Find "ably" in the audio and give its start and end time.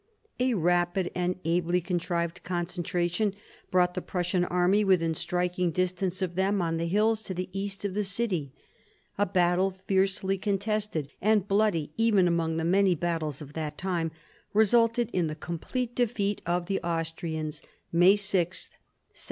1.45-1.79